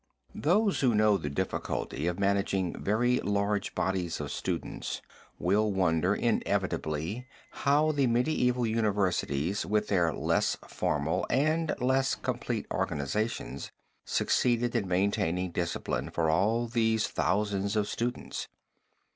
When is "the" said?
1.15-1.29, 7.91-8.07